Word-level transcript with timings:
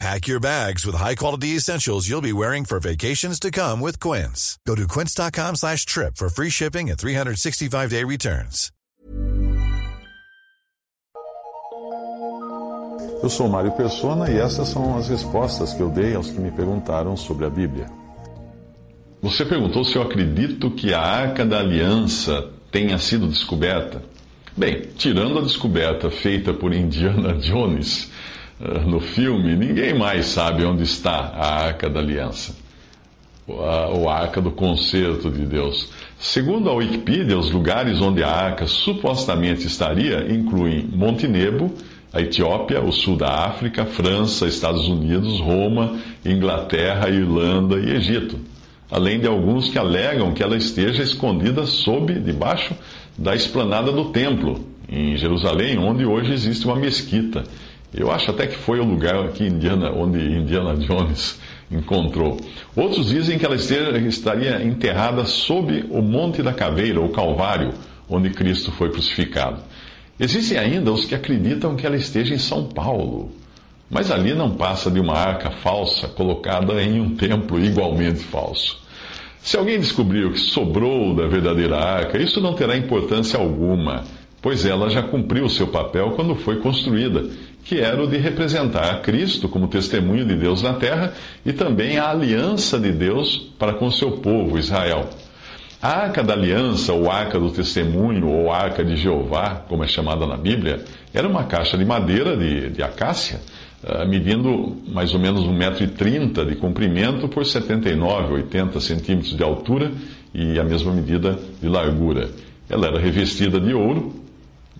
Pack 0.00 0.26
your 0.26 0.40
bags 0.40 0.84
with 0.84 0.96
high-quality 0.96 1.56
essentials 1.56 2.08
you'll 2.08 2.20
be 2.20 2.32
wearing 2.32 2.64
for 2.64 2.80
vacations 2.80 3.38
to 3.40 3.50
come 3.50 3.80
with 3.80 3.98
Quince. 4.00 4.58
Go 4.66 4.74
to 4.74 4.86
quince.com 4.86 5.56
slash 5.56 5.86
trip 5.86 6.16
for 6.16 6.28
free 6.28 6.50
shipping 6.50 6.90
and 6.90 6.98
365-day 6.98 8.04
returns. 8.04 8.70
Eu 13.22 13.30
sou 13.30 13.48
Mário 13.48 13.72
Persona 13.72 14.30
e 14.30 14.36
essas 14.36 14.68
são 14.68 14.98
as 14.98 15.08
respostas 15.08 15.72
que 15.72 15.80
eu 15.80 15.88
dei 15.88 16.14
aos 16.14 16.30
que 16.30 16.38
me 16.38 16.50
perguntaram 16.50 17.16
sobre 17.16 17.46
a 17.46 17.50
Bíblia. 17.50 17.86
Você 19.22 19.46
perguntou 19.46 19.82
se 19.82 19.96
eu 19.96 20.02
acredito 20.02 20.70
que 20.72 20.92
a 20.92 21.00
Arca 21.00 21.46
da 21.46 21.60
Aliança 21.60 22.50
tenha 22.70 22.98
sido 22.98 23.26
descoberta. 23.26 24.02
Bem, 24.54 24.82
tirando 24.98 25.38
a 25.38 25.42
descoberta 25.42 26.10
feita 26.10 26.52
por 26.52 26.74
Indiana 26.74 27.32
Jones 27.38 28.10
no 28.86 29.00
filme, 29.00 29.56
ninguém 29.56 29.94
mais 29.94 30.26
sabe 30.26 30.64
onde 30.64 30.82
está 30.82 31.32
a 31.34 31.64
Arca 31.64 31.90
da 31.90 32.00
Aliança, 32.00 32.54
ou 33.46 34.08
a 34.08 34.20
Arca 34.20 34.40
do 34.40 34.50
Concerto 34.50 35.30
de 35.30 35.44
Deus. 35.44 35.90
Segundo 36.18 36.70
a 36.70 36.74
Wikipedia, 36.74 37.36
os 37.36 37.50
lugares 37.50 38.00
onde 38.00 38.22
a 38.22 38.30
Arca 38.30 38.66
supostamente 38.66 39.66
estaria 39.66 40.32
incluem 40.32 40.88
Monte 40.92 41.26
Nebo, 41.26 41.74
a 42.12 42.20
Etiópia, 42.20 42.80
o 42.80 42.92
sul 42.92 43.16
da 43.16 43.44
África, 43.46 43.84
França, 43.84 44.46
Estados 44.46 44.86
Unidos, 44.86 45.40
Roma, 45.40 45.98
Inglaterra, 46.24 47.10
Irlanda 47.10 47.76
e 47.76 47.90
Egito. 47.90 48.38
Além 48.88 49.18
de 49.18 49.26
alguns 49.26 49.68
que 49.68 49.78
alegam 49.78 50.32
que 50.32 50.42
ela 50.42 50.56
esteja 50.56 51.02
escondida 51.02 51.66
sob, 51.66 52.14
debaixo 52.20 52.72
da 53.18 53.34
esplanada 53.34 53.90
do 53.90 54.06
templo, 54.06 54.64
em 54.88 55.16
Jerusalém, 55.16 55.76
onde 55.78 56.04
hoje 56.04 56.32
existe 56.32 56.64
uma 56.66 56.76
mesquita. 56.76 57.42
Eu 57.96 58.10
acho 58.10 58.30
até 58.32 58.48
que 58.48 58.56
foi 58.56 58.80
o 58.80 58.84
lugar 58.84 59.28
que 59.28 59.44
Indiana, 59.44 59.92
onde 59.92 60.18
Indiana 60.18 60.74
Jones 60.76 61.38
encontrou. 61.70 62.40
Outros 62.74 63.06
dizem 63.06 63.38
que 63.38 63.46
ela 63.46 63.54
esteja, 63.54 63.96
estaria 63.98 64.62
enterrada 64.64 65.24
sob 65.24 65.84
o 65.90 66.02
Monte 66.02 66.42
da 66.42 66.52
Caveira, 66.52 67.00
ou 67.00 67.10
Calvário, 67.10 67.72
onde 68.08 68.30
Cristo 68.30 68.72
foi 68.72 68.90
crucificado. 68.90 69.62
Existem 70.18 70.58
ainda 70.58 70.92
os 70.92 71.04
que 71.04 71.14
acreditam 71.14 71.76
que 71.76 71.86
ela 71.86 71.96
esteja 71.96 72.34
em 72.34 72.38
São 72.38 72.66
Paulo, 72.66 73.30
mas 73.88 74.10
ali 74.10 74.34
não 74.34 74.50
passa 74.50 74.90
de 74.90 74.98
uma 74.98 75.14
arca 75.14 75.50
falsa 75.50 76.08
colocada 76.08 76.82
em 76.82 77.00
um 77.00 77.14
templo 77.14 77.64
igualmente 77.64 78.20
falso. 78.20 78.82
Se 79.40 79.56
alguém 79.56 79.78
descobrir 79.78 80.24
o 80.24 80.32
que 80.32 80.40
sobrou 80.40 81.14
da 81.14 81.26
verdadeira 81.26 81.76
arca, 81.76 82.20
isso 82.20 82.40
não 82.40 82.54
terá 82.54 82.76
importância 82.76 83.38
alguma, 83.38 84.04
pois 84.40 84.64
ela 84.64 84.88
já 84.88 85.02
cumpriu 85.02 85.48
seu 85.48 85.68
papel 85.68 86.12
quando 86.12 86.34
foi 86.34 86.60
construída 86.60 87.28
que 87.64 87.80
era 87.80 88.02
o 88.02 88.06
de 88.06 88.18
representar 88.18 88.90
a 88.90 88.98
Cristo 89.00 89.48
como 89.48 89.66
testemunho 89.68 90.24
de 90.26 90.36
Deus 90.36 90.62
na 90.62 90.74
terra 90.74 91.14
e 91.44 91.52
também 91.52 91.96
a 91.98 92.10
aliança 92.10 92.78
de 92.78 92.92
Deus 92.92 93.50
para 93.58 93.72
com 93.74 93.90
seu 93.90 94.12
povo, 94.18 94.58
Israel. 94.58 95.08
A 95.80 95.88
arca 95.88 96.22
da 96.22 96.32
aliança, 96.32 96.92
ou 96.92 97.10
arca 97.10 97.38
do 97.38 97.50
testemunho, 97.50 98.28
ou 98.28 98.52
arca 98.52 98.84
de 98.84 98.96
Jeová, 98.96 99.64
como 99.68 99.84
é 99.84 99.86
chamada 99.86 100.26
na 100.26 100.36
Bíblia, 100.36 100.82
era 101.12 101.28
uma 101.28 101.44
caixa 101.44 101.76
de 101.76 101.84
madeira 101.84 102.36
de, 102.36 102.70
de 102.70 102.82
acácia, 102.82 103.40
uh, 103.82 104.08
medindo 104.08 104.76
mais 104.88 105.12
ou 105.12 105.20
menos 105.20 105.44
1,30m 105.44 106.46
de 106.46 106.56
comprimento 106.56 107.28
por 107.28 107.44
79, 107.44 108.32
80 108.32 108.80
centímetros 108.80 109.36
de 109.36 109.42
altura 109.42 109.92
e 110.32 110.58
a 110.58 110.64
mesma 110.64 110.90
medida 110.92 111.38
de 111.60 111.68
largura. 111.68 112.30
Ela 112.68 112.86
era 112.86 112.98
revestida 112.98 113.60
de 113.60 113.74
ouro, 113.74 114.14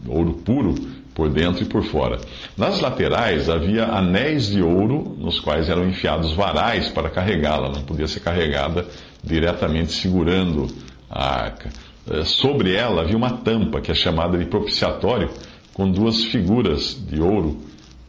ouro 0.08 0.32
puro, 0.34 0.74
por 1.14 1.30
dentro 1.30 1.62
e 1.62 1.66
por 1.66 1.84
fora. 1.84 2.18
Nas 2.56 2.80
laterais 2.80 3.48
havia 3.48 3.84
anéis 3.84 4.48
de 4.48 4.60
ouro, 4.60 5.16
nos 5.18 5.38
quais 5.38 5.68
eram 5.68 5.88
enfiados 5.88 6.32
varais 6.32 6.88
para 6.88 7.08
carregá-la, 7.08 7.70
não 7.70 7.82
podia 7.82 8.08
ser 8.08 8.20
carregada 8.20 8.86
diretamente 9.22 9.92
segurando 9.92 10.66
a 11.08 11.44
arca. 11.44 11.70
Eh, 12.10 12.24
sobre 12.24 12.74
ela 12.74 13.02
havia 13.02 13.16
uma 13.16 13.30
tampa, 13.30 13.80
que 13.80 13.90
é 13.90 13.94
chamada 13.94 14.36
de 14.36 14.44
propiciatório, 14.46 15.30
com 15.72 15.90
duas 15.90 16.24
figuras 16.24 17.00
de 17.08 17.20
ouro, 17.20 17.58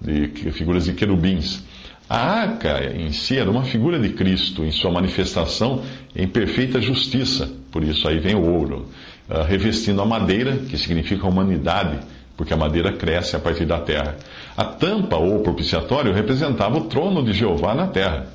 de, 0.01 0.27
figuras 0.51 0.85
de 0.85 0.93
querubins. 0.93 1.63
A 2.09 2.17
arca 2.17 2.91
em 2.95 3.11
si 3.11 3.37
era 3.37 3.49
uma 3.49 3.63
figura 3.63 3.99
de 3.99 4.09
Cristo 4.09 4.63
em 4.63 4.71
sua 4.71 4.91
manifestação 4.91 5.81
em 6.15 6.27
perfeita 6.27 6.79
justiça, 6.81 7.49
por 7.71 7.83
isso 7.83 8.07
aí 8.07 8.19
vem 8.19 8.35
o 8.35 8.43
ouro, 8.43 8.87
eh, 9.29 9.43
revestindo 9.47 10.01
a 10.01 10.05
madeira, 10.05 10.57
que 10.57 10.77
significa 10.77 11.27
humanidade 11.27 11.99
porque 12.37 12.53
a 12.53 12.57
madeira 12.57 12.93
cresce 12.93 13.35
a 13.35 13.39
partir 13.39 13.65
da 13.65 13.79
terra. 13.79 14.17
A 14.55 14.65
tampa 14.65 15.15
ou 15.15 15.39
propiciatório 15.39 16.13
representava 16.13 16.77
o 16.77 16.85
trono 16.85 17.23
de 17.23 17.33
Jeová 17.33 17.73
na 17.73 17.87
terra. 17.87 18.27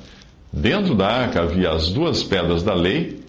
Dentro 0.51 0.95
da 0.95 1.07
arca 1.07 1.41
havia 1.41 1.71
as 1.71 1.89
duas 1.89 2.23
pedras 2.23 2.63
da 2.63 2.73
lei, 2.73 3.21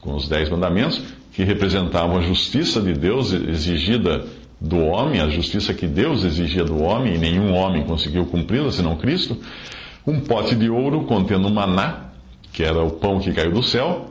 com 0.00 0.14
os 0.14 0.28
dez 0.28 0.48
mandamentos, 0.48 1.02
que 1.32 1.42
representavam 1.44 2.18
a 2.18 2.20
justiça 2.20 2.80
de 2.80 2.92
Deus 2.92 3.32
exigida 3.32 4.24
do 4.60 4.78
homem, 4.78 5.20
a 5.20 5.28
justiça 5.28 5.72
que 5.72 5.86
Deus 5.86 6.22
exigia 6.22 6.64
do 6.64 6.82
homem, 6.82 7.14
e 7.14 7.18
nenhum 7.18 7.54
homem 7.54 7.84
conseguiu 7.84 8.26
cumpri-la 8.26 8.70
senão 8.70 8.96
Cristo. 8.96 9.36
Um 10.06 10.20
pote 10.20 10.54
de 10.54 10.68
ouro 10.68 11.04
contendo 11.04 11.50
maná, 11.50 12.10
que 12.52 12.62
era 12.62 12.82
o 12.82 12.90
pão 12.90 13.18
que 13.20 13.32
caiu 13.32 13.52
do 13.52 13.62
céu, 13.62 14.10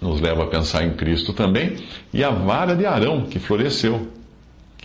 nos 0.00 0.20
leva 0.20 0.44
a 0.44 0.46
pensar 0.46 0.84
em 0.84 0.92
Cristo 0.92 1.32
também, 1.32 1.76
e 2.12 2.22
a 2.22 2.30
vara 2.30 2.74
de 2.74 2.86
Arão, 2.86 3.22
que 3.22 3.38
floresceu, 3.38 4.08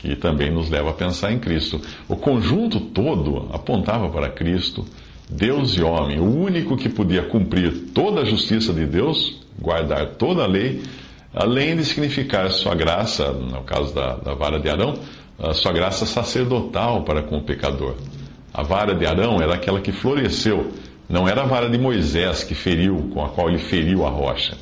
que 0.01 0.15
também 0.15 0.51
nos 0.51 0.69
leva 0.69 0.89
a 0.89 0.93
pensar 0.93 1.31
em 1.31 1.37
Cristo. 1.37 1.79
O 2.09 2.15
conjunto 2.15 2.79
todo 2.79 3.49
apontava 3.53 4.09
para 4.09 4.29
Cristo, 4.29 4.83
Deus 5.29 5.77
e 5.77 5.81
homem, 5.81 6.19
o 6.19 6.25
único 6.25 6.75
que 6.75 6.89
podia 6.89 7.21
cumprir 7.21 7.91
toda 7.93 8.21
a 8.21 8.25
justiça 8.25 8.73
de 8.73 8.85
Deus, 8.85 9.39
guardar 9.59 10.15
toda 10.15 10.43
a 10.43 10.47
lei, 10.47 10.81
além 11.33 11.77
de 11.77 11.85
significar 11.85 12.49
sua 12.49 12.73
graça, 12.73 13.31
no 13.31 13.61
caso 13.61 13.93
da, 13.93 14.15
da 14.15 14.33
vara 14.33 14.59
de 14.59 14.69
Arão, 14.69 14.95
sua 15.53 15.71
graça 15.71 16.05
sacerdotal 16.05 17.03
para 17.03 17.21
com 17.21 17.37
o 17.37 17.43
pecador. 17.43 17.95
A 18.53 18.63
vara 18.63 18.93
de 18.93 19.05
Arão 19.05 19.41
era 19.41 19.53
aquela 19.53 19.79
que 19.79 19.91
floresceu, 19.91 20.71
não 21.07 21.27
era 21.27 21.43
a 21.43 21.45
vara 21.45 21.69
de 21.69 21.77
Moisés 21.77 22.43
que 22.43 22.55
feriu, 22.55 23.09
com 23.13 23.23
a 23.23 23.29
qual 23.29 23.49
ele 23.49 23.59
feriu 23.59 24.05
a 24.05 24.09
rocha. 24.09 24.57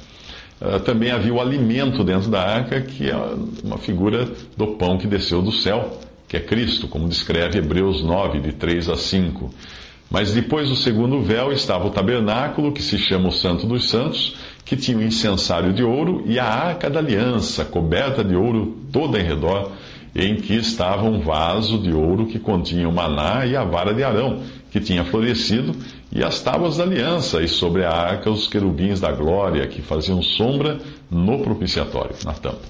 Ah, 0.62 0.80
também 0.80 1.12
havia 1.12 1.34
o 1.34 1.40
alimento 1.40 2.04
dentro 2.04 2.30
da 2.30 2.42
arca, 2.42 2.82
que 2.82 3.10
é 3.10 3.16
uma 3.64 3.78
figura 3.78 4.30
do 4.58 4.68
pão 4.76 4.98
que 4.98 5.08
desceu 5.08 5.42
do 5.42 5.52
céu, 5.52 6.00
que 6.28 6.36
é 6.36 6.40
Cristo, 6.40 6.88
como 6.88 7.08
descreve 7.08 7.58
Hebreus 7.58 8.04
9, 8.04 8.40
de 8.40 8.52
3 8.54 8.90
a 8.90 8.96
5. 8.96 9.54
Mas 10.12 10.34
depois 10.34 10.70
do 10.70 10.76
segundo 10.76 11.22
véu 11.22 11.52
estava 11.52 11.88
o 11.88 11.92
tabernáculo, 11.92 12.74
que 12.74 12.82
se 12.82 12.98
chama 12.98 13.30
o 13.30 13.32
Santo 13.32 13.66
dos 13.68 13.90
Santos, 13.90 14.36
que 14.66 14.76
tinha 14.76 14.98
um 14.98 15.02
incensário 15.02 15.72
de 15.72 15.84
ouro, 15.84 16.24
e 16.26 16.38
a 16.38 16.46
arca 16.46 16.90
da 16.90 17.00
aliança, 17.00 17.64
coberta 17.64 18.24
de 18.24 18.36
ouro 18.36 18.78
toda 18.92 19.20
em 19.20 19.24
redor, 19.24 19.72
em 20.16 20.36
que 20.36 20.56
estava 20.56 21.04
um 21.04 21.20
vaso 21.22 21.78
de 21.78 21.94
ouro 21.94 22.26
que 22.26 22.40
continha 22.40 22.90
o 22.90 22.92
maná 22.92 23.46
e 23.46 23.56
a 23.56 23.64
vara 23.64 23.94
de 23.94 24.04
Arão, 24.04 24.42
que 24.72 24.80
tinha 24.80 25.04
florescido, 25.06 25.76
e 26.12 26.24
as 26.24 26.42
tábuas 26.42 26.78
da 26.78 26.84
aliança, 26.84 27.42
e 27.42 27.48
sobre 27.48 27.84
a 27.84 27.92
arca 27.92 28.30
os 28.30 28.48
querubins 28.48 29.00
da 29.00 29.12
glória, 29.12 29.68
que 29.68 29.82
faziam 29.82 30.22
sombra 30.22 30.80
no 31.10 31.40
propiciatório, 31.40 32.16
na 32.26 32.34
tampa. 32.34 32.62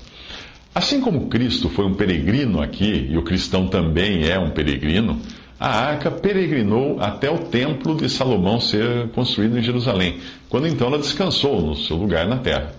Assim 0.73 1.01
como 1.01 1.27
Cristo 1.27 1.69
foi 1.69 1.85
um 1.85 1.93
peregrino 1.93 2.61
aqui, 2.61 3.07
e 3.09 3.17
o 3.17 3.23
cristão 3.23 3.67
também 3.67 4.27
é 4.27 4.37
um 4.37 4.51
peregrino, 4.51 5.19
a 5.59 5.67
arca 5.67 6.09
peregrinou 6.09 6.99
até 7.01 7.29
o 7.29 7.39
templo 7.39 7.95
de 7.95 8.09
Salomão 8.09 8.59
ser 8.59 9.09
construído 9.09 9.57
em 9.57 9.61
Jerusalém, 9.61 10.17
quando 10.47 10.67
então 10.67 10.87
ela 10.87 10.97
descansou 10.97 11.61
no 11.61 11.75
seu 11.75 11.97
lugar 11.97 12.27
na 12.27 12.37
terra. 12.37 12.73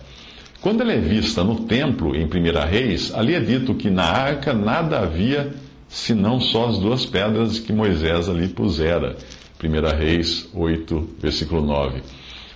Quando 0.61 0.81
ela 0.81 0.93
é 0.93 0.99
vista 0.99 1.43
no 1.43 1.61
templo, 1.61 2.15
em 2.15 2.25
1 2.25 2.69
Reis, 2.69 3.13
ali 3.13 3.33
é 3.33 3.39
dito 3.39 3.73
que 3.73 3.89
na 3.89 4.05
arca 4.05 4.53
nada 4.53 4.99
havia 4.99 5.51
senão 5.91 6.39
só 6.39 6.69
as 6.69 6.77
duas 6.77 7.05
pedras 7.05 7.59
que 7.59 7.73
Moisés 7.73 8.29
ali 8.29 8.47
pusera 8.47 9.17
1 9.61 9.97
Reis 9.97 10.49
8, 10.53 11.09
versículo 11.21 11.61
9. 11.61 12.01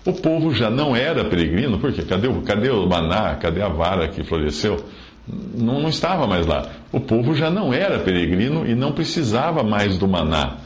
O 0.05 0.13
povo 0.13 0.53
já 0.53 0.69
não 0.69 0.95
era 0.95 1.25
peregrino, 1.25 1.77
porque 1.77 2.03
cadê, 2.03 2.29
cadê 2.45 2.69
o 2.69 2.87
maná, 2.87 3.35
cadê 3.35 3.61
a 3.61 3.67
vara 3.67 4.07
que 4.07 4.23
floresceu? 4.23 4.77
Não, 5.27 5.81
não 5.81 5.89
estava 5.89 6.25
mais 6.25 6.45
lá. 6.45 6.71
O 6.93 6.99
povo 6.99 7.35
já 7.35 7.49
não 7.49 7.73
era 7.73 7.99
peregrino 7.99 8.65
e 8.65 8.73
não 8.73 8.93
precisava 8.93 9.63
mais 9.63 9.97
do 9.97 10.07
maná, 10.07 10.57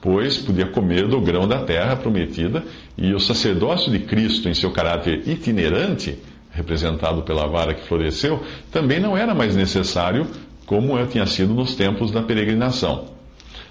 pois 0.00 0.38
podia 0.38 0.66
comer 0.66 1.06
do 1.06 1.20
grão 1.20 1.46
da 1.46 1.58
terra 1.58 1.94
prometida, 1.94 2.64
e 2.96 3.12
o 3.12 3.20
sacerdócio 3.20 3.92
de 3.92 3.98
Cristo, 3.98 4.48
em 4.48 4.54
seu 4.54 4.70
caráter 4.70 5.28
itinerante, 5.28 6.16
representado 6.50 7.22
pela 7.22 7.46
vara 7.46 7.74
que 7.74 7.86
floresceu, 7.86 8.42
também 8.70 9.00
não 9.00 9.16
era 9.16 9.34
mais 9.34 9.54
necessário 9.54 10.26
como 10.66 11.04
tinha 11.06 11.26
sido 11.26 11.54
nos 11.54 11.74
tempos 11.74 12.10
da 12.10 12.22
peregrinação. 12.22 13.06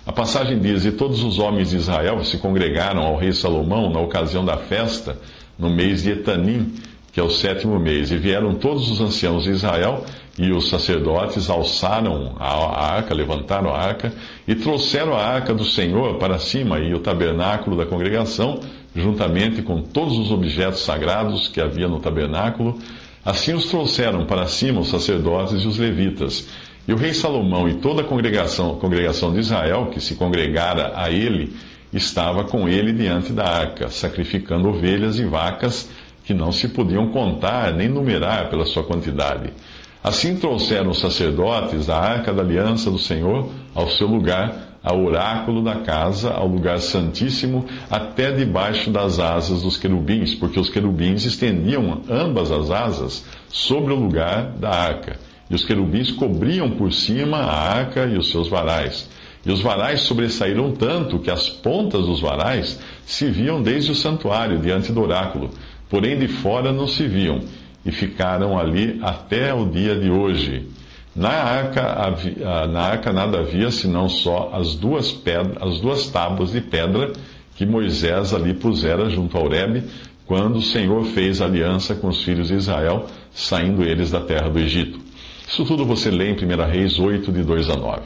A 0.06 0.12
passagem 0.12 0.60
diz: 0.60 0.86
E 0.86 0.92
todos 0.92 1.24
os 1.24 1.40
homens 1.40 1.70
de 1.70 1.78
Israel 1.78 2.24
se 2.24 2.38
congregaram 2.38 3.02
ao 3.02 3.18
rei 3.18 3.32
Salomão 3.32 3.90
na 3.90 4.00
ocasião 4.00 4.44
da 4.44 4.58
festa, 4.58 5.18
no 5.58 5.70
mês 5.70 6.04
de 6.04 6.12
Etanim, 6.12 6.74
que 7.12 7.20
é 7.20 7.24
o 7.24 7.30
sétimo 7.30 7.80
mês. 7.80 8.12
E 8.12 8.18
vieram 8.18 8.56
todos 8.56 8.90
os 8.92 9.00
anciãos 9.00 9.44
de 9.44 9.52
Israel 9.52 10.04
e 10.38 10.52
os 10.52 10.68
sacerdotes 10.68 11.50
alçaram 11.50 12.36
a 12.40 12.96
arca, 12.96 13.14
levantaram 13.14 13.74
a 13.74 13.78
arca 13.78 14.12
e 14.48 14.56
trouxeram 14.56 15.14
a 15.14 15.24
arca 15.24 15.54
do 15.54 15.64
Senhor 15.64 16.18
para 16.18 16.40
cima 16.40 16.80
e 16.80 16.94
o 16.94 17.00
tabernáculo 17.00 17.78
da 17.78 17.86
congregação, 17.86 18.60
juntamente 18.96 19.62
com 19.62 19.82
todos 19.82 20.18
os 20.18 20.32
objetos 20.32 20.82
sagrados 20.82 21.48
que 21.48 21.62
havia 21.62 21.88
no 21.88 22.00
tabernáculo. 22.00 22.80
Assim 23.24 23.54
os 23.54 23.68
trouxeram 23.68 24.26
para 24.26 24.48
cima 24.48 24.82
os 24.82 24.90
sacerdotes 24.90 25.64
e 25.64 25.68
os 25.68 25.78
levitas. 25.78 26.48
E 26.86 26.92
o 26.92 26.98
rei 26.98 27.14
Salomão 27.14 27.70
e 27.70 27.76
toda 27.76 28.02
a 28.02 28.06
congregação, 28.06 28.76
congregação 28.76 29.32
de 29.32 29.40
Israel, 29.40 29.88
que 29.88 30.02
se 30.02 30.16
congregara 30.16 30.92
a 30.96 31.10
ele, 31.10 31.56
estava 31.94 32.44
com 32.44 32.68
ele 32.68 32.92
diante 32.92 33.32
da 33.32 33.46
arca, 33.46 33.90
sacrificando 33.90 34.68
ovelhas 34.68 35.18
e 35.18 35.24
vacas 35.24 35.90
que 36.26 36.34
não 36.34 36.52
se 36.52 36.68
podiam 36.68 37.08
contar 37.10 37.72
nem 37.74 37.88
numerar 37.88 38.50
pela 38.50 38.66
sua 38.66 38.84
quantidade. 38.84 39.54
Assim 40.04 40.36
trouxeram 40.36 40.90
os 40.90 41.00
sacerdotes 41.00 41.90
a 41.90 41.98
arca 41.98 42.34
da 42.34 42.42
aliança 42.42 42.92
do 42.92 43.00
Senhor 43.00 43.50
ao 43.74 43.90
seu 43.90 44.08
lugar, 44.08 44.78
ao 44.84 45.06
oráculo 45.06 45.64
da 45.64 45.76
casa, 45.76 46.34
ao 46.34 46.48
lugar 46.48 46.80
santíssimo, 46.80 47.66
até 47.90 48.30
debaixo 48.34 48.92
das 48.92 49.20
asas 49.20 49.62
dos 49.62 49.78
querubins, 49.78 50.36
porque 50.36 50.60
os 50.60 50.68
querubins 50.68 51.24
estendiam 51.24 52.02
ambas 52.10 52.52
as 52.52 52.70
asas 52.70 53.24
sobre 53.48 53.94
o 53.94 53.96
lugar 53.96 54.52
da 54.60 54.70
arca 54.70 55.18
e 55.50 55.56
os 55.56 55.64
querubins 55.64 56.12
cobriam 56.12 56.70
por 56.72 56.92
cima 56.92 57.38
a 57.38 57.74
arca 57.74 58.06
e 58.06 58.18
os 58.18 58.32
seus 58.32 58.48
varais. 58.48 59.10
E 59.46 59.52
os 59.52 59.62
varais 59.62 60.02
sobressaíram 60.02 60.72
tanto 60.72 61.20
que 61.20 61.30
as 61.30 61.50
pontas 61.50 62.06
dos 62.06 62.22
varais 62.22 62.80
se 63.06 63.30
viam 63.30 63.62
desde 63.62 63.92
o 63.92 63.96
santuário, 63.96 64.60
diante 64.60 64.92
do 64.92 65.02
oráculo, 65.02 65.50
porém 65.90 66.18
de 66.18 66.28
fora 66.28 66.72
não 66.72 66.88
se 66.88 67.08
viam, 67.08 67.42
e 67.86 67.92
ficaram 67.92 68.58
ali 68.58 69.00
até 69.02 69.54
o 69.54 69.66
dia 69.66 69.96
de 70.00 70.10
hoje. 70.10 70.68
Na 71.16 71.30
arca, 71.30 71.84
havia, 71.84 72.68
na 72.68 72.82
arca 72.82 73.14
nada 73.14 73.40
havia 73.40 73.70
senão 73.70 74.10
só 74.10 74.50
as 74.54 74.76
duas, 74.76 75.12
pedras, 75.12 75.58
as 75.62 75.80
duas 75.80 76.08
tábuas 76.08 76.52
de 76.52 76.62
pedra 76.62 77.12
que 77.56 77.66
Moisés 77.66 78.34
ali 78.34 78.54
pusera 78.54 79.10
junto 79.10 79.38
ao 79.38 79.44
Horebe, 79.44 79.84
quando 80.26 80.56
o 80.56 80.62
Senhor 80.62 81.04
fez 81.06 81.42
aliança 81.42 81.94
com 81.94 82.08
os 82.08 82.24
filhos 82.24 82.48
de 82.48 82.56
Israel, 82.56 83.06
saindo 83.32 83.84
eles 83.84 84.10
da 84.10 84.22
terra 84.22 84.50
do 84.50 84.58
Egito. 84.58 85.03
Isso 85.48 85.66
tudo 85.66 85.86
você 85.86 86.10
lê 86.10 86.30
em 86.30 86.34
1 86.34 86.66
Reis 86.72 87.00
8, 87.00 87.32
de 87.32 87.44
2 87.44 87.70
a 87.70 87.76
9. 87.76 88.02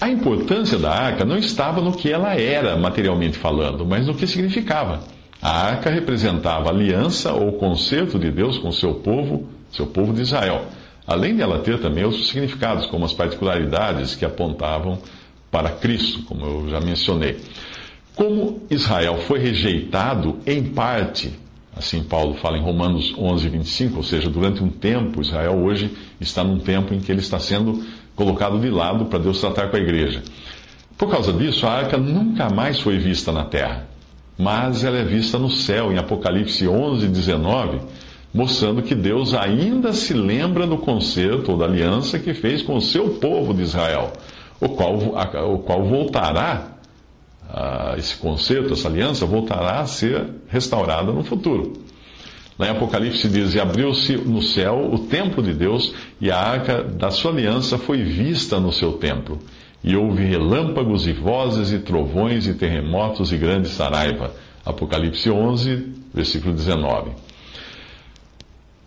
A 0.00 0.08
importância 0.10 0.78
da 0.78 0.90
arca 0.90 1.24
não 1.24 1.38
estava 1.38 1.80
no 1.80 1.92
que 1.92 2.12
ela 2.12 2.34
era, 2.34 2.76
materialmente 2.76 3.38
falando, 3.38 3.86
mas 3.86 4.06
no 4.06 4.14
que 4.14 4.26
significava. 4.26 5.00
A 5.40 5.50
arca 5.50 5.90
representava 5.90 6.68
a 6.68 6.72
aliança 6.72 7.32
ou 7.32 7.52
concerto 7.52 8.18
de 8.18 8.30
Deus 8.30 8.58
com 8.58 8.70
seu 8.72 8.94
povo, 8.94 9.48
seu 9.70 9.86
povo 9.86 10.12
de 10.12 10.22
Israel, 10.22 10.66
além 11.06 11.36
de 11.36 11.42
ela 11.42 11.60
ter 11.60 11.80
também 11.80 12.04
outros 12.04 12.28
significados, 12.28 12.86
como 12.86 13.04
as 13.04 13.12
particularidades 13.12 14.14
que 14.14 14.24
apontavam 14.24 14.98
para 15.50 15.70
Cristo, 15.70 16.22
como 16.24 16.44
eu 16.44 16.68
já 16.68 16.80
mencionei. 16.80 17.38
Como 18.14 18.62
Israel 18.70 19.18
foi 19.18 19.38
rejeitado 19.38 20.38
em 20.46 20.62
parte 20.62 21.32
Assim 21.76 22.02
Paulo 22.02 22.34
fala 22.36 22.56
em 22.56 22.62
Romanos 22.62 23.14
11, 23.18 23.50
25, 23.50 23.98
ou 23.98 24.02
seja, 24.02 24.30
durante 24.30 24.64
um 24.64 24.70
tempo, 24.70 25.20
Israel 25.20 25.62
hoje 25.62 25.94
está 26.18 26.42
num 26.42 26.58
tempo 26.58 26.94
em 26.94 27.00
que 27.00 27.12
ele 27.12 27.20
está 27.20 27.38
sendo 27.38 27.84
colocado 28.14 28.58
de 28.58 28.70
lado 28.70 29.04
para 29.04 29.18
Deus 29.18 29.38
tratar 29.38 29.68
com 29.68 29.76
a 29.76 29.80
igreja. 29.80 30.22
Por 30.96 31.10
causa 31.10 31.34
disso, 31.34 31.66
a 31.66 31.72
arca 31.72 31.98
nunca 31.98 32.48
mais 32.48 32.80
foi 32.80 32.96
vista 32.96 33.30
na 33.30 33.44
terra, 33.44 33.86
mas 34.38 34.84
ela 34.84 34.96
é 34.96 35.04
vista 35.04 35.38
no 35.38 35.50
céu, 35.50 35.92
em 35.92 35.98
Apocalipse 35.98 36.66
11, 36.66 37.08
19, 37.08 37.80
mostrando 38.32 38.80
que 38.80 38.94
Deus 38.94 39.34
ainda 39.34 39.92
se 39.92 40.14
lembra 40.14 40.66
do 40.66 40.78
concerto 40.78 41.52
ou 41.52 41.58
da 41.58 41.66
aliança 41.66 42.18
que 42.18 42.32
fez 42.32 42.62
com 42.62 42.76
o 42.76 42.80
seu 42.80 43.10
povo 43.16 43.52
de 43.52 43.62
Israel, 43.62 44.14
o 44.58 44.70
qual, 44.70 44.96
o 44.96 45.58
qual 45.58 45.84
voltará 45.84 46.75
esse 47.96 48.16
concerto, 48.16 48.72
essa 48.72 48.88
aliança, 48.88 49.26
voltará 49.26 49.80
a 49.80 49.86
ser 49.86 50.26
restaurada 50.48 51.12
no 51.12 51.24
futuro. 51.24 51.72
Lá 52.58 52.68
em 52.68 52.70
Apocalipse 52.70 53.28
diz: 53.28 53.54
E 53.54 53.60
abriu-se 53.60 54.16
no 54.16 54.42
céu 54.42 54.90
o 54.92 54.98
templo 55.00 55.42
de 55.42 55.52
Deus, 55.52 55.94
e 56.20 56.30
a 56.30 56.38
arca 56.38 56.82
da 56.82 57.10
sua 57.10 57.30
aliança 57.30 57.76
foi 57.78 58.02
vista 58.02 58.58
no 58.58 58.72
seu 58.72 58.94
templo. 58.94 59.38
E 59.84 59.94
houve 59.94 60.24
relâmpagos 60.24 61.06
e 61.06 61.12
vozes 61.12 61.70
e 61.70 61.78
trovões 61.78 62.46
e 62.46 62.54
terremotos 62.54 63.30
e 63.30 63.36
grande 63.36 63.68
saraiva. 63.68 64.34
Apocalipse 64.64 65.30
11, 65.30 65.92
versículo 66.12 66.54
19. 66.54 67.10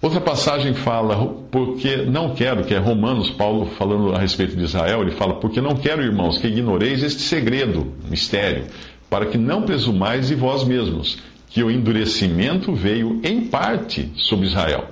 Outra 0.02 0.22
passagem 0.22 0.74
fala, 0.74 1.18
porque 1.52 1.98
não 1.98 2.34
quero, 2.34 2.64
que 2.64 2.74
é 2.74 2.78
Romanos, 2.78 3.30
Paulo 3.30 3.66
falando 3.78 4.16
a 4.16 4.18
respeito 4.18 4.56
de 4.56 4.64
Israel, 4.64 5.02
ele 5.02 5.12
fala, 5.12 5.36
porque 5.36 5.60
não 5.60 5.76
quero, 5.76 6.02
irmãos, 6.02 6.38
que 6.38 6.48
ignoreis 6.48 7.04
este 7.04 7.22
segredo, 7.22 7.94
mistério, 8.10 8.64
para 9.10 9.26
que 9.26 9.38
não 9.38 9.64
presumais 9.64 10.30
de 10.30 10.36
vós 10.36 10.64
mesmos, 10.64 11.20
que 11.50 11.62
o 11.62 11.70
endurecimento 11.70 12.74
veio 12.74 13.20
em 13.26 13.42
parte 13.48 14.10
sobre 14.16 14.46
Israel, 14.46 14.86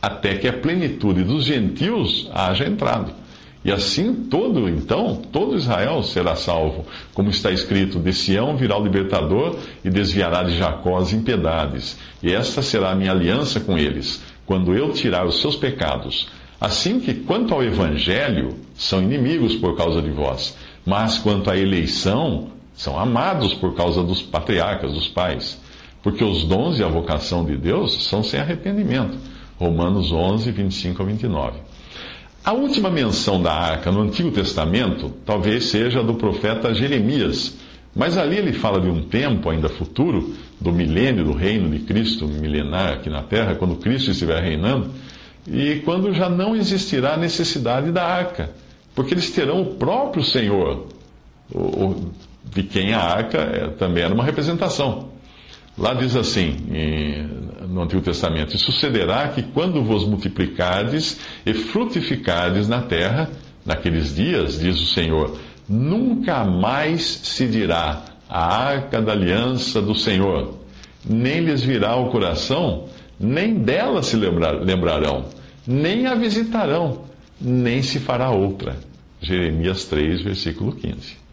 até 0.00 0.36
que 0.36 0.46
a 0.46 0.52
plenitude 0.52 1.24
dos 1.24 1.44
gentios 1.44 2.30
haja 2.32 2.64
entrado. 2.64 3.12
E 3.64 3.72
assim 3.72 4.12
todo, 4.28 4.68
então, 4.68 5.16
todo 5.32 5.56
Israel 5.56 6.02
será 6.02 6.36
salvo, 6.36 6.84
como 7.14 7.30
está 7.30 7.50
escrito: 7.50 7.98
de 7.98 8.12
Sião 8.12 8.56
virá 8.56 8.76
o 8.78 8.84
libertador 8.84 9.56
e 9.82 9.88
desviará 9.88 10.42
de 10.42 10.58
Jacó 10.58 10.98
as 10.98 11.12
impiedades, 11.12 11.98
e 12.22 12.30
esta 12.32 12.60
será 12.60 12.90
a 12.90 12.94
minha 12.94 13.12
aliança 13.12 13.60
com 13.60 13.78
eles 13.78 14.22
quando 14.46 14.74
eu 14.74 14.92
tirar 14.92 15.26
os 15.26 15.40
seus 15.40 15.56
pecados. 15.56 16.28
Assim 16.60 17.00
que, 17.00 17.14
quanto 17.14 17.54
ao 17.54 17.62
Evangelho, 17.62 18.56
são 18.74 19.02
inimigos 19.02 19.54
por 19.56 19.76
causa 19.76 20.00
de 20.02 20.10
vós, 20.10 20.56
mas 20.84 21.18
quanto 21.18 21.50
à 21.50 21.56
eleição, 21.56 22.48
são 22.74 22.98
amados 22.98 23.54
por 23.54 23.74
causa 23.74 24.02
dos 24.02 24.20
patriarcas, 24.20 24.92
dos 24.92 25.08
pais. 25.08 25.60
Porque 26.02 26.22
os 26.22 26.44
dons 26.44 26.78
e 26.78 26.84
a 26.84 26.88
vocação 26.88 27.44
de 27.44 27.56
Deus 27.56 28.04
são 28.04 28.22
sem 28.22 28.38
arrependimento. 28.38 29.16
Romanos 29.58 30.12
11, 30.12 30.50
25 30.50 31.02
a 31.02 31.06
29. 31.06 31.58
A 32.44 32.52
última 32.52 32.90
menção 32.90 33.40
da 33.40 33.54
arca 33.54 33.90
no 33.90 34.02
Antigo 34.02 34.30
Testamento 34.30 35.10
talvez 35.24 35.70
seja 35.70 36.00
a 36.00 36.02
do 36.02 36.14
profeta 36.14 36.74
Jeremias, 36.74 37.56
mas 37.96 38.18
ali 38.18 38.36
ele 38.36 38.52
fala 38.52 38.78
de 38.78 38.88
um 38.88 39.00
tempo 39.08 39.48
ainda 39.48 39.70
futuro, 39.70 40.34
do 40.60 40.70
milênio 40.70 41.24
do 41.24 41.32
reino 41.32 41.70
de 41.70 41.78
Cristo 41.78 42.28
milenar 42.28 42.92
aqui 42.92 43.08
na 43.08 43.22
terra, 43.22 43.54
quando 43.54 43.76
Cristo 43.76 44.10
estiver 44.10 44.42
reinando, 44.42 44.90
e 45.46 45.76
quando 45.86 46.12
já 46.12 46.28
não 46.28 46.54
existirá 46.54 47.16
necessidade 47.16 47.90
da 47.90 48.04
arca, 48.04 48.50
porque 48.94 49.14
eles 49.14 49.30
terão 49.30 49.62
o 49.62 49.76
próprio 49.76 50.22
Senhor, 50.22 50.88
de 52.44 52.62
quem 52.62 52.92
a 52.92 53.00
arca 53.00 53.38
é, 53.38 53.68
também 53.68 54.04
era 54.04 54.12
uma 54.12 54.24
representação. 54.24 55.08
Lá 55.78 55.94
diz 55.94 56.14
assim, 56.14 56.56
no 57.74 57.82
Antigo 57.82 58.00
Testamento: 58.00 58.54
E 58.54 58.58
sucederá 58.58 59.28
que 59.28 59.42
quando 59.42 59.82
vos 59.82 60.06
multiplicardes 60.06 61.18
e 61.44 61.52
frutificardes 61.52 62.68
na 62.68 62.80
terra, 62.80 63.28
naqueles 63.66 64.14
dias, 64.14 64.60
diz 64.60 64.80
o 64.80 64.86
Senhor, 64.86 65.36
nunca 65.68 66.44
mais 66.44 67.02
se 67.02 67.46
dirá 67.46 68.04
a 68.28 68.56
arca 68.66 69.02
da 69.02 69.12
aliança 69.12 69.82
do 69.82 69.94
Senhor, 69.94 70.54
nem 71.04 71.40
lhes 71.40 71.62
virá 71.62 71.96
o 71.96 72.10
coração, 72.10 72.88
nem 73.18 73.54
dela 73.54 74.02
se 74.02 74.16
lembrarão, 74.16 75.26
nem 75.66 76.06
a 76.06 76.14
visitarão, 76.14 77.04
nem 77.40 77.82
se 77.82 77.98
fará 77.98 78.30
outra. 78.30 78.76
Jeremias 79.20 79.84
3, 79.86 80.22
versículo 80.22 80.72
15. 80.72 81.23